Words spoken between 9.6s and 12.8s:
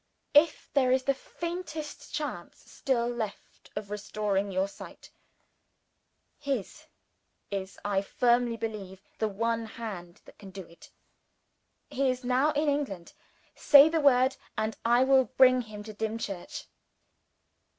hand that can do it. He is now in